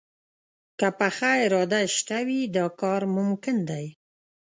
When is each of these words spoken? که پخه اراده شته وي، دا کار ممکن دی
که 0.79 0.87
پخه 0.99 1.31
اراده 1.45 1.81
شته 1.95 2.17
وي، 2.27 2.41
دا 2.55 2.65
کار 2.81 3.01
ممکن 3.15 3.57
دی 3.69 3.85